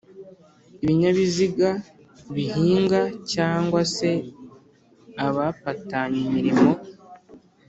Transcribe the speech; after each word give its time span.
ibinyabiziga 0.83 1.69
bihinga 2.35 3.01
cg 3.31 3.69
se 3.95 4.11
abapatanye 5.27 6.19
imirimo 6.27 6.69